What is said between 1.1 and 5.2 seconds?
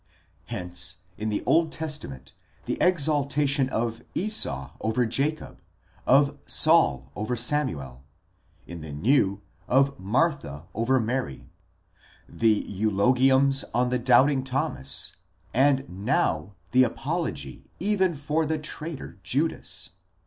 in the Old Testament, the exaltation of Esau over